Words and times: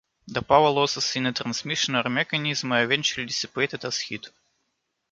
The 0.25 0.41
power 0.41 0.71
losses 0.71 1.15
in 1.15 1.27
a 1.27 1.31
transmission 1.31 1.93
or 1.95 2.09
mechanism 2.09 2.71
are 2.71 2.83
eventually 2.83 3.27
dissipated 3.27 3.85
as 3.85 3.99
heat. 3.99 4.25